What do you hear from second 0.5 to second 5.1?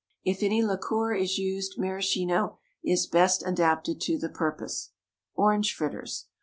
liqueur is used, maraschino is best adapted to the purpose.